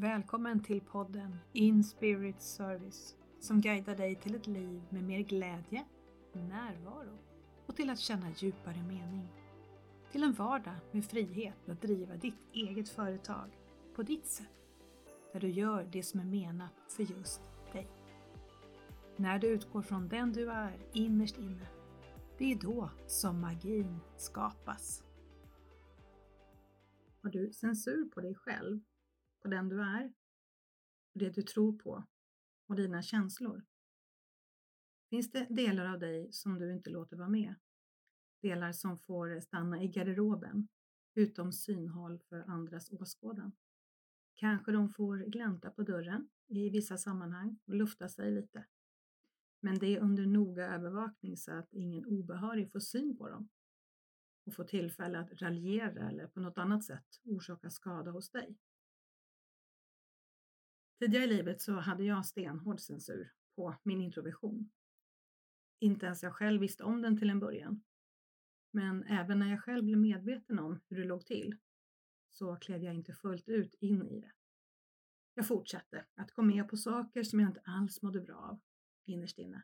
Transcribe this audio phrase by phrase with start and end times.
[0.00, 5.84] Välkommen till podden In Spirit Service som guidar dig till ett liv med mer glädje,
[6.32, 7.18] närvaro
[7.66, 9.28] och till att känna djupare mening.
[10.12, 13.58] Till en vardag med frihet att driva ditt eget företag
[13.94, 14.46] på ditt sätt,
[15.32, 17.40] där du gör det som är menat för just
[17.72, 17.88] dig.
[19.16, 21.66] När du utgår från den du är innerst inne,
[22.38, 25.02] det är då som magin skapas.
[27.22, 28.80] Har du censur på dig själv
[29.42, 30.12] på den du är,
[31.14, 32.06] det du tror på
[32.66, 33.64] och dina känslor?
[35.10, 37.54] Finns det delar av dig som du inte låter vara med?
[38.42, 40.68] Delar som får stanna i garderoben,
[41.14, 43.52] utom synhåll för andras åskådan.
[44.34, 48.66] Kanske de får glänta på dörren i vissa sammanhang och lufta sig lite.
[49.60, 53.48] Men det är under noga övervakning så att ingen obehörig får syn på dem
[54.46, 58.56] och får tillfälle att raljera eller på något annat sätt orsaka skada hos dig.
[61.00, 64.70] Tidigare i livet så hade jag stenhård censur på min introversion.
[65.78, 67.82] Inte ens jag själv visste om den till en början.
[68.70, 71.56] Men även när jag själv blev medveten om hur det låg till
[72.28, 74.32] så klev jag inte fullt ut in i det.
[75.34, 78.60] Jag fortsatte att gå med på saker som jag inte alls mådde bra av
[79.04, 79.62] innerst inne.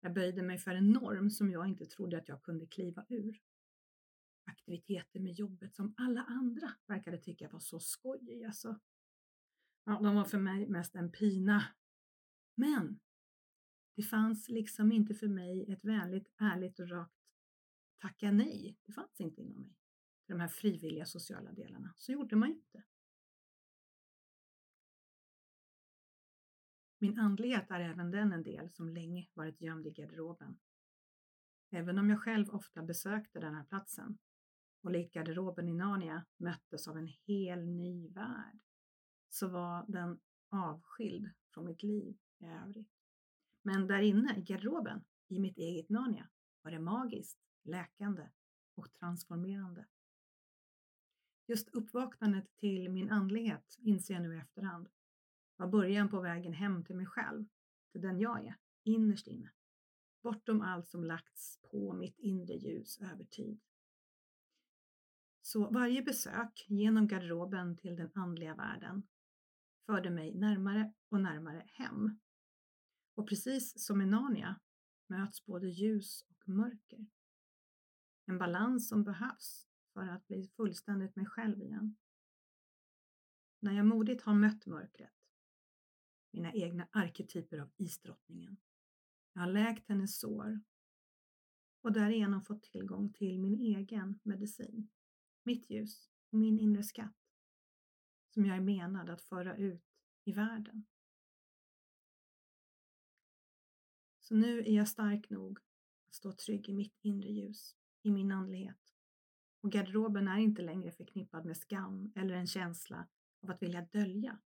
[0.00, 3.40] Jag böjde mig för en norm som jag inte trodde att jag kunde kliva ur.
[4.44, 8.80] Aktiviteter med jobbet som alla andra verkade tycka var så skojig alltså.
[9.84, 11.64] Ja, de var för mig mest en pina.
[12.54, 13.00] Men
[13.96, 17.14] det fanns liksom inte för mig ett vänligt, ärligt och rakt
[17.98, 18.78] tacka nej.
[18.86, 19.76] Det fanns inte inom mig.
[20.26, 21.94] De här frivilliga sociala delarna.
[21.96, 22.84] Så gjorde man inte.
[26.98, 30.58] Min andlighet är även den en del som länge varit gömd i garderoben.
[31.70, 34.18] Även om jag själv ofta besökte den här platsen
[34.82, 38.60] och likt garderoben i Narnia möttes av en hel ny värld
[39.34, 42.92] så var den avskild från mitt liv i övrigt.
[43.62, 46.28] Men där inne i garderoben, i mitt eget Narnia,
[46.62, 48.28] var det magiskt, läkande
[48.74, 49.86] och transformerande.
[51.46, 54.88] Just uppvaknandet till min andlighet inser jag nu i efterhand
[55.56, 57.44] var början på vägen hem till mig själv,
[57.92, 59.52] till den jag är, innerst inne.
[60.22, 63.60] Bortom allt som lagts på mitt inre ljus över tid.
[65.42, 69.02] Så varje besök genom garderoben till den andliga världen
[69.86, 72.20] förde mig närmare och närmare hem.
[73.14, 74.60] Och precis som i Narnia
[75.06, 77.06] möts både ljus och mörker.
[78.26, 81.96] En balans som behövs för att bli fullständigt mig själv igen.
[83.60, 85.14] När jag modigt har mött mörkret,
[86.30, 88.56] mina egna arketyper av isdrottningen,
[89.32, 90.60] jag har läkt hennes sår
[91.82, 94.90] och därigenom fått tillgång till min egen medicin,
[95.42, 97.23] mitt ljus och min inre skatt
[98.34, 99.84] som jag är menad att föra ut
[100.24, 100.84] i världen.
[104.20, 105.58] Så nu är jag stark nog
[106.08, 108.94] att stå trygg i mitt inre ljus, i min andlighet.
[109.60, 113.08] Och garderoben är inte längre förknippad med skam eller en känsla
[113.42, 114.38] av att vilja dölja.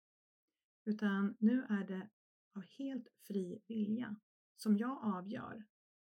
[0.86, 2.09] Utan nu är det
[2.56, 4.16] av helt fri vilja
[4.56, 5.66] som jag avgör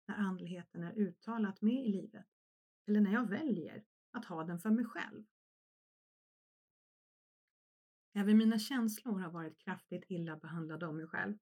[0.07, 2.27] när andligheten är uttalat med i livet
[2.87, 5.25] eller när jag väljer att ha den för mig själv.
[8.17, 11.39] Även mina känslor har varit kraftigt illa behandlade av mig själv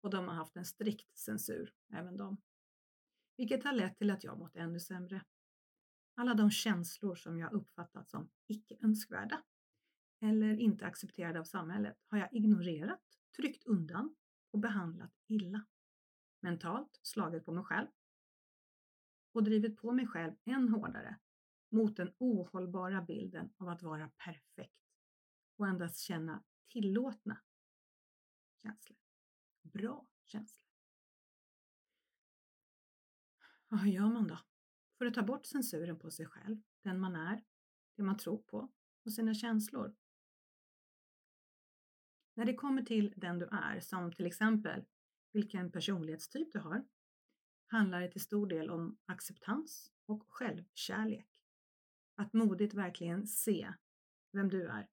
[0.00, 2.36] och de har haft en strikt censur, även de.
[3.36, 5.24] Vilket har lett till att jag mått ännu sämre.
[6.14, 9.42] Alla de känslor som jag uppfattat som icke önskvärda
[10.20, 13.02] eller inte accepterade av samhället har jag ignorerat,
[13.36, 14.16] tryckt undan
[14.50, 15.66] och behandlat illa.
[16.40, 17.88] Mentalt slagit på mig själv
[19.32, 21.18] och drivit på mig själv än hårdare
[21.70, 24.85] mot den ohållbara bilden av att vara perfekt
[25.56, 27.42] och endast känna tillåtna
[28.62, 28.98] känslor.
[29.62, 30.66] Bra känslor.
[33.68, 34.38] Ja, hur gör man då?
[34.98, 37.44] För att ta bort censuren på sig själv, den man är,
[37.96, 38.72] det man tror på
[39.04, 39.96] och sina känslor.
[42.34, 44.84] När det kommer till den du är, som till exempel
[45.32, 46.86] vilken personlighetstyp du har,
[47.66, 51.28] handlar det till stor del om acceptans och självkärlek.
[52.14, 53.74] Att modigt verkligen se
[54.32, 54.88] vem du är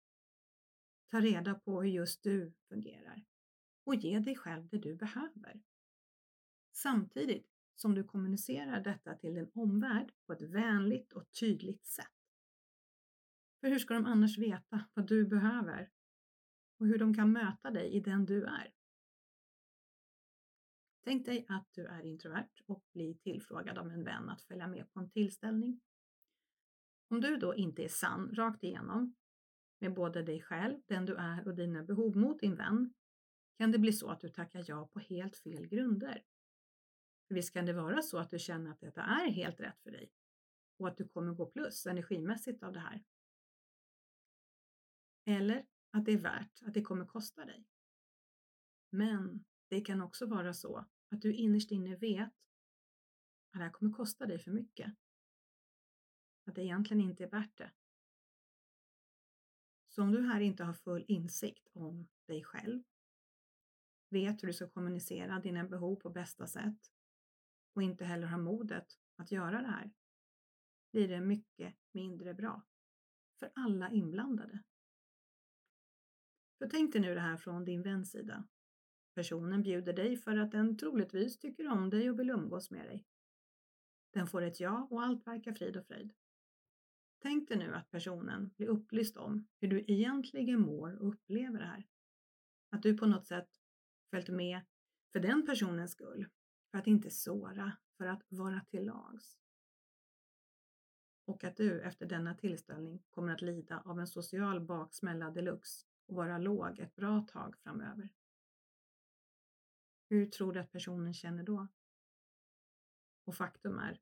[1.14, 3.26] Ta reda på hur just du fungerar
[3.84, 5.62] och ge dig själv det du behöver.
[6.72, 12.14] Samtidigt som du kommunicerar detta till din omvärld på ett vänligt och tydligt sätt.
[13.60, 15.90] För hur ska de annars veta vad du behöver
[16.78, 18.74] och hur de kan möta dig i den du är?
[21.04, 24.94] Tänk dig att du är introvert och blir tillfrågad av en vän att följa med
[24.94, 25.82] på en tillställning.
[27.08, 29.16] Om du då inte är sann rakt igenom
[29.84, 32.94] med både dig själv, den du är och dina behov mot din vän
[33.58, 36.24] kan det bli så att du tackar ja på helt fel grunder.
[37.28, 39.92] För visst kan det vara så att du känner att detta är helt rätt för
[39.92, 40.12] dig
[40.78, 43.04] och att du kommer gå plus energimässigt av det här.
[45.26, 47.66] Eller att det är värt att det kommer kosta dig.
[48.90, 53.92] Men det kan också vara så att du innerst inne vet att det här kommer
[53.92, 54.94] kosta dig för mycket.
[56.46, 57.72] Att det egentligen inte är värt det.
[59.96, 62.84] Så om du här inte har full insikt om dig själv,
[64.10, 66.92] vet hur du ska kommunicera dina behov på bästa sätt
[67.74, 69.92] och inte heller har modet att göra det här,
[70.92, 72.62] blir det mycket mindre bra
[73.40, 74.60] för alla inblandade.
[76.58, 78.48] För tänk dig nu det här från din väns sida.
[79.16, 83.06] Personen bjuder dig för att den troligtvis tycker om dig och vill umgås med dig.
[84.14, 86.14] Den får ett ja och allt verkar frid och fröjd.
[87.24, 91.66] Tänk dig nu att personen blir upplyst om hur du egentligen mår och upplever det
[91.66, 91.88] här.
[92.70, 93.50] Att du på något sätt
[94.10, 94.62] följt med
[95.12, 96.28] för den personens skull,
[96.72, 99.38] för att inte såra, för att vara till lags.
[101.26, 106.16] Och att du efter denna tillställning kommer att lida av en social baksmälla deluxe och
[106.16, 108.10] vara låg ett bra tag framöver.
[110.10, 111.68] Hur tror du att personen känner då?
[113.26, 114.00] Och faktum är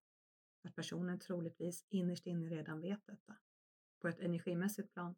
[0.61, 3.37] att personen troligtvis innerst inne redan vet detta,
[3.99, 5.15] på ett energimässigt plan.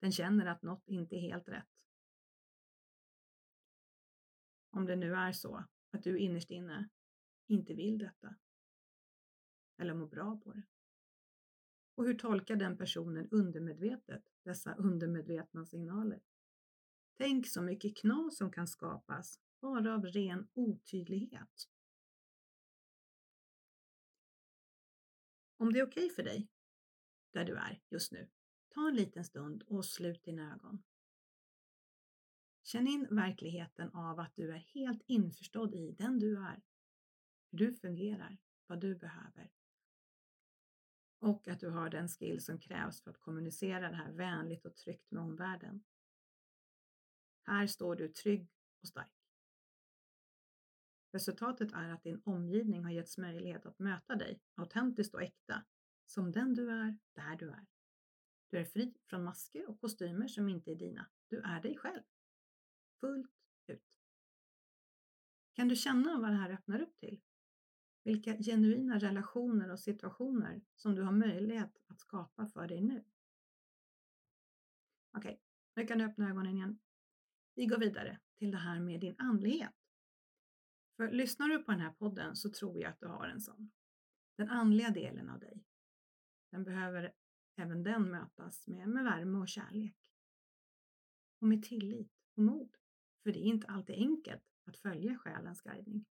[0.00, 1.68] Den känner att något inte är helt rätt.
[4.70, 6.88] Om det nu är så att du innerst inne
[7.46, 8.34] inte vill detta,
[9.76, 10.62] eller mår bra på det.
[11.94, 16.20] Och hur tolkar den personen undermedvetet dessa undermedvetna signaler?
[17.16, 21.68] Tänk så mycket knas som kan skapas bara av ren otydlighet.
[25.60, 26.48] Om det är okej okay för dig,
[27.32, 28.30] där du är just nu,
[28.68, 30.82] ta en liten stund och slut dina ögon.
[32.62, 36.62] Känn in verkligheten av att du är helt införstådd i den du är,
[37.50, 39.50] hur du fungerar, vad du behöver
[41.20, 44.76] och att du har den skill som krävs för att kommunicera det här vänligt och
[44.76, 45.84] tryggt med omvärlden.
[47.42, 48.48] Här står du trygg
[48.82, 49.19] och stark.
[51.12, 55.64] Resultatet är att din omgivning har getts möjlighet att möta dig autentiskt och äkta,
[56.06, 57.66] som den du är, där du är.
[58.50, 61.06] Du är fri från masker och kostymer som inte är dina.
[61.28, 62.02] Du är dig själv.
[63.00, 63.30] Fullt
[63.66, 63.84] ut.
[65.52, 67.20] Kan du känna vad det här öppnar upp till?
[68.04, 73.04] Vilka genuina relationer och situationer som du har möjlighet att skapa för dig nu.
[75.12, 75.38] Okej, okay,
[75.74, 76.78] nu kan du öppna ögonen igen.
[77.54, 79.79] Vi går vidare till det här med din andlighet.
[81.00, 83.70] För lyssnar du på den här podden så tror jag att du har en sån.
[84.36, 85.64] Den andliga delen av dig.
[86.50, 87.12] Den behöver
[87.56, 89.96] även den mötas med, med värme och kärlek.
[91.40, 92.76] Och med tillit och mod.
[93.22, 96.04] För det är inte alltid enkelt att följa själens guidning.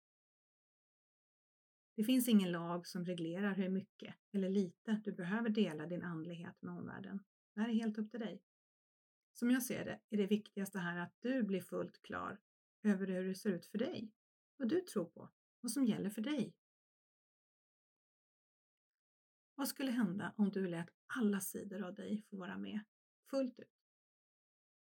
[1.96, 6.62] Det finns ingen lag som reglerar hur mycket eller lite du behöver dela din andlighet
[6.62, 7.24] med omvärlden.
[7.54, 8.42] Det här är helt upp till dig.
[9.34, 12.40] Som jag ser det är det viktigaste här att du blir fullt klar
[12.84, 14.12] över hur det ser ut för dig,
[14.60, 15.30] vad du tror på,
[15.62, 16.54] vad som gäller för dig.
[19.56, 22.80] Vad skulle hända om du lät alla sidor av dig få vara med
[23.30, 23.88] fullt ut?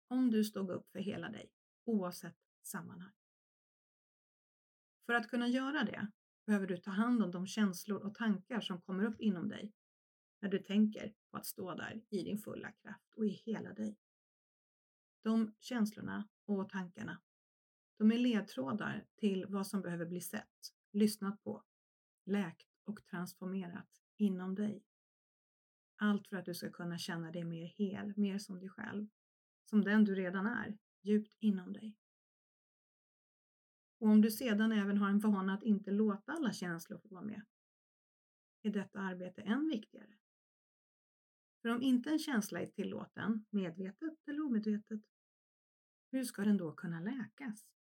[0.08, 1.52] Om du stod upp för hela dig,
[1.84, 3.12] oavsett sammanhang.
[5.06, 6.12] För att kunna göra det
[6.46, 9.72] behöver du ta hand om de känslor och tankar som kommer upp inom dig
[10.40, 13.96] när du tänker på att stå där i din fulla kraft och i hela dig.
[15.22, 17.22] De känslorna och tankarna,
[17.98, 21.62] de är ledtrådar till vad som behöver bli sett, lyssnat på,
[22.24, 24.84] läkt och transformerat inom dig.
[25.96, 29.08] Allt för att du ska kunna känna dig mer hel, mer som dig själv,
[29.64, 31.96] som den du redan är, djupt inom dig.
[33.98, 37.24] Och om du sedan även har en vana att inte låta alla känslor få vara
[37.24, 37.42] med,
[38.62, 40.16] är detta arbete än viktigare.
[41.62, 45.00] För om inte en känsla är tillåten, medvetet eller omedvetet,
[46.10, 47.75] hur ska den då kunna läkas?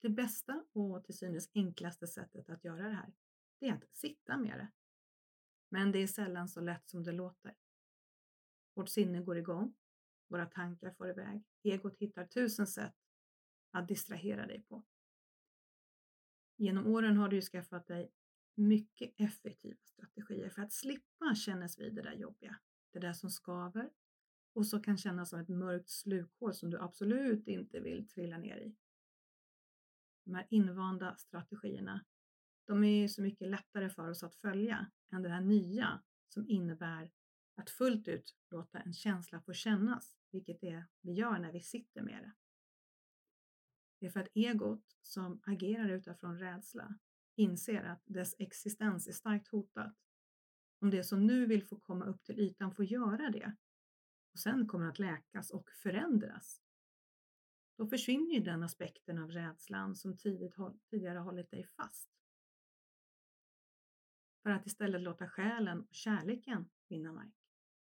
[0.00, 3.12] Det bästa och till synes enklaste sättet att göra det här,
[3.58, 4.72] det är att sitta med det.
[5.68, 7.54] Men det är sällan så lätt som det låter.
[8.74, 9.74] Vårt sinne går igång,
[10.28, 12.94] våra tankar får iväg, egot hittar tusen sätt
[13.70, 14.82] att distrahera dig på.
[16.56, 18.12] Genom åren har du ju skaffat dig
[18.54, 22.60] mycket effektiva strategier för att slippa kännas vid det där jobbiga,
[22.92, 23.90] det där som skaver
[24.52, 28.56] och så kan kännas som ett mörkt slukhål som du absolut inte vill trilla ner
[28.56, 28.76] i.
[30.30, 32.04] De här invanda strategierna,
[32.66, 36.48] de är ju så mycket lättare för oss att följa än det här nya som
[36.48, 37.10] innebär
[37.54, 41.60] Att fullt ut låta en känsla få kännas, vilket det är vi gör när vi
[41.60, 42.32] sitter med det.
[44.00, 46.98] Det är för att egot som agerar utifrån rädsla
[47.36, 49.96] inser att dess existens är starkt hotat.
[50.80, 53.56] Om det som nu vill få komma upp till ytan får göra det
[54.32, 56.62] och sen kommer att läkas och förändras,
[57.80, 60.54] då försvinner ju den aspekten av rädslan som tidigt,
[60.90, 62.10] tidigare hållit dig fast.
[64.42, 67.34] För att istället låta själen och kärleken vinna mark.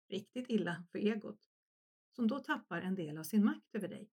[0.09, 1.51] Riktigt illa för egot,
[2.13, 4.11] som då tappar en del av sin makt över dig.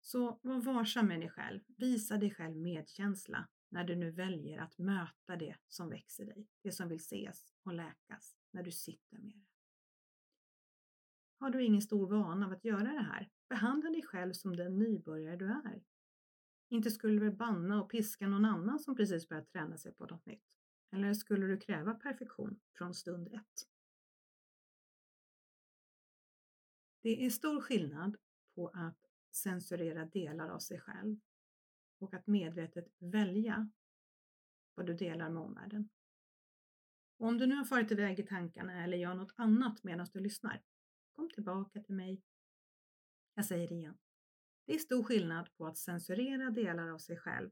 [0.00, 4.78] Så var varsam med dig själv, visa dig själv medkänsla när du nu väljer att
[4.78, 9.32] möta det som växer dig, det som vill ses och läkas när du sitter med
[9.32, 9.46] det.
[11.38, 14.78] Har du ingen stor vana av att göra det här, behandla dig själv som den
[14.78, 15.82] nybörjare du är.
[16.68, 20.26] Inte skulle du banna och piska någon annan som precis börjat träna sig på något
[20.26, 20.44] nytt?
[20.90, 23.68] Eller skulle du kräva perfektion från stund ett?
[27.02, 28.16] Det är stor skillnad
[28.54, 28.98] på att
[29.30, 31.20] censurera delar av sig själv
[31.98, 33.70] och att medvetet välja
[34.74, 35.88] vad du delar med omvärlden.
[37.16, 40.20] Och om du nu har farit iväg i tankarna eller gör något annat medan du
[40.20, 40.62] lyssnar,
[41.12, 42.22] kom tillbaka till mig.
[43.38, 43.98] Jag säger det igen.
[44.66, 47.50] Det är stor skillnad på att censurera delar av sig själv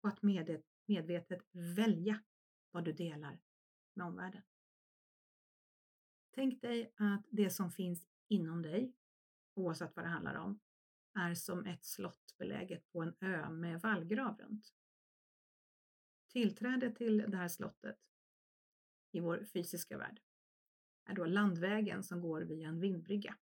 [0.00, 0.22] och att
[0.86, 2.22] medvetet välja
[2.70, 3.40] vad du delar
[3.94, 4.42] med omvärlden.
[6.30, 8.92] Tänk dig att det som finns inom dig,
[9.54, 10.60] oavsett vad det handlar om,
[11.14, 14.74] är som ett slott beläget på en ö med vallgrav runt.
[16.28, 17.98] Tillträde till det här slottet
[19.12, 20.20] i vår fysiska värld
[21.04, 23.36] är då landvägen som går via en vindbrygga.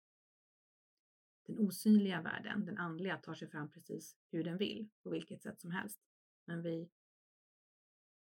[1.45, 5.61] Den osynliga världen, den andliga, tar sig fram precis hur den vill, på vilket sätt
[5.61, 5.99] som helst.
[6.45, 6.89] Men vi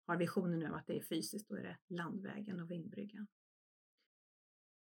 [0.06, 3.26] har visionen nu att det är fysiskt, då är det landvägen och vindbryggan.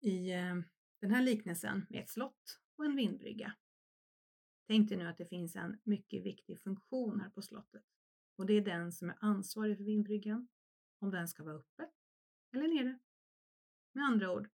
[0.01, 0.55] I eh,
[1.01, 3.55] den här liknelsen med ett slott och en vindbrygga
[4.67, 7.85] Tänk dig nu att det finns en mycket viktig funktion här på slottet
[8.37, 10.49] och det är den som är ansvarig för vindbryggan,
[10.99, 11.91] om den ska vara uppe
[12.53, 12.99] eller nere.
[13.93, 14.49] Med andra ord,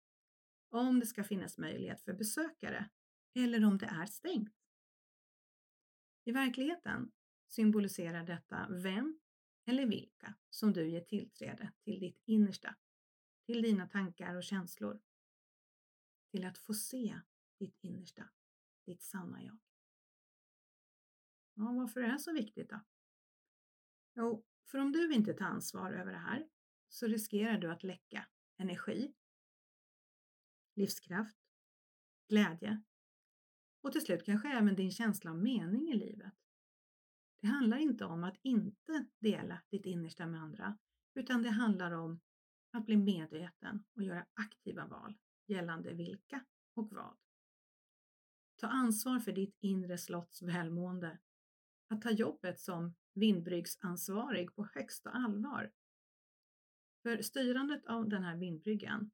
[0.68, 2.90] om det ska finnas möjlighet för besökare
[3.34, 4.56] eller om det är stängt.
[6.25, 7.12] I verkligheten
[7.49, 9.20] symboliserar detta vem
[9.64, 12.76] eller vilka som du ger tillträde till ditt innersta,
[13.46, 15.00] till dina tankar och känslor,
[16.30, 17.20] till att få se
[17.58, 18.30] ditt innersta,
[18.87, 19.58] ditt sanna jag.
[21.54, 22.80] Ja, varför är det så viktigt då?
[24.14, 26.49] Jo, för om du inte tar ansvar över det här
[26.88, 29.14] så riskerar du att läcka energi,
[30.75, 31.38] livskraft,
[32.28, 32.82] glädje
[33.82, 36.32] och till slut kanske även din känsla av mening i livet.
[37.40, 40.78] Det handlar inte om att inte dela ditt innersta med andra,
[41.14, 42.20] utan det handlar om
[42.72, 45.14] att bli medveten och göra aktiva val
[45.46, 46.44] gällande vilka
[46.75, 47.16] och vad.
[48.56, 51.18] Ta ansvar för ditt inre slotts välmående
[51.88, 55.72] att ta jobbet som vindbryggsansvarig på högsta allvar.
[57.02, 59.10] För styrandet av den här vindbryggan,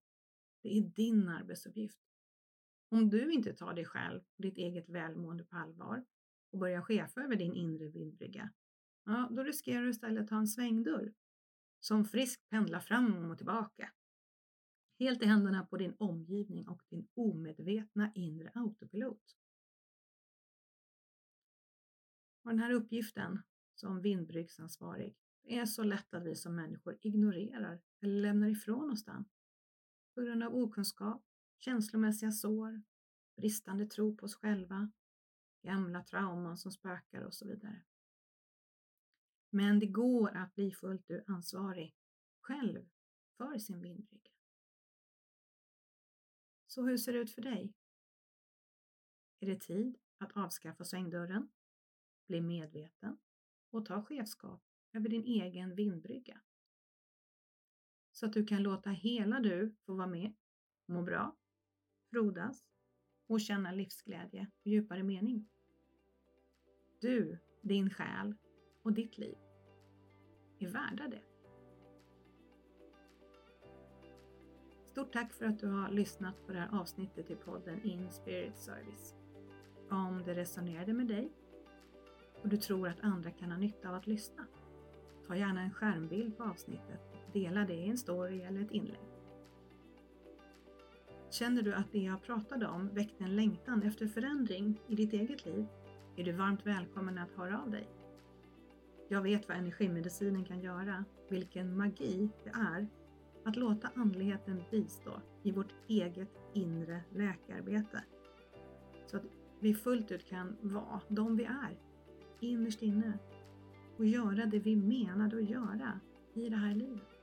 [0.63, 1.99] det är din arbetsuppgift.
[2.89, 6.05] Om du inte tar dig själv och ditt eget välmående på allvar
[6.53, 8.53] och börjar chefa över din inre vindbrygga,
[9.05, 11.13] ja, då riskerar du istället att ha en svängdörr
[11.81, 13.93] som friskt pendlar fram och tillbaka.
[14.99, 19.37] Helt i händerna på din omgivning och din omedvetna inre autopilot.
[22.43, 23.43] Och den här uppgiften
[23.75, 29.25] som vindbryggsansvarig är så lätt att vi som människor ignorerar eller lämnar ifrån oss den
[30.15, 31.25] på grund av okunskap,
[31.59, 32.83] känslomässiga sår,
[33.37, 34.91] bristande tro på oss själva,
[35.63, 37.85] gamla trauman som spökar och så vidare.
[39.51, 41.97] Men det går att bli fullt ut ansvarig
[42.41, 42.89] själv
[43.37, 44.31] för sin vindbrygga.
[46.67, 47.75] Så hur ser det ut för dig?
[49.41, 51.49] Är det tid att avskaffa svängdörren
[52.27, 53.19] bli medveten
[53.71, 56.41] och ta chefskap över din egen vindbrygga.
[58.13, 60.35] Så att du kan låta hela du få vara med,
[60.87, 61.37] må bra,
[62.11, 62.65] frodas
[63.27, 65.49] och känna livsglädje och djupare mening.
[67.01, 68.35] Du, din själ
[68.83, 69.37] och ditt liv
[70.59, 71.23] är värda det.
[74.85, 78.57] Stort tack för att du har lyssnat på det här avsnittet i podden In Spirit
[78.57, 79.15] Service.
[79.91, 81.33] Om det resonerade med dig
[82.43, 84.47] och du tror att andra kan ha nytta av att lyssna.
[85.27, 89.16] Ta gärna en skärmbild på avsnittet och dela det i en story eller ett inlägg.
[91.39, 95.47] Känner du att det jag pratade om väckte en längtan efter förändring i ditt eget
[95.47, 95.67] liv
[96.17, 97.89] är du varmt välkommen att höra av dig.
[99.09, 102.87] Jag vet vad energimedicinen kan göra, vilken magi det är
[103.45, 108.05] Att låta andligheten bistå i vårt eget inre läkarbete.
[109.07, 109.25] Så att
[109.61, 111.79] vi fullt ut kan vara de vi är,
[112.41, 113.19] innerst inne.
[113.99, 116.01] Och göra det vi menade att göra
[116.35, 117.16] i det här livet.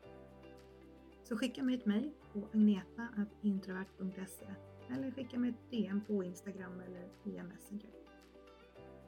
[1.34, 4.46] Så skicka mig ett mejl på agneta.introvert.se
[4.90, 7.90] eller skicka mig ett DM på Instagram eller via Messenger.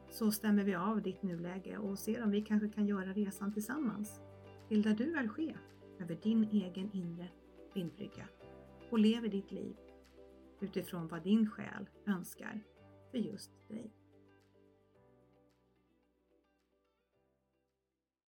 [0.09, 4.21] Så stämmer vi av ditt nuläge och ser om vi kanske kan göra resan tillsammans
[4.67, 5.57] till där du är chef
[5.99, 7.27] över din egen inre
[7.73, 8.27] vindbrygga
[8.89, 9.75] och lever ditt liv
[10.61, 12.63] utifrån vad din själ önskar
[13.11, 14.04] för just dig.